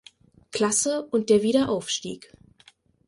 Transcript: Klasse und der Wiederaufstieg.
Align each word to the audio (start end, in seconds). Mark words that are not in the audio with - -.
Klasse 0.49 1.03
und 1.11 1.29
der 1.29 1.43
Wiederaufstieg. 1.43 2.33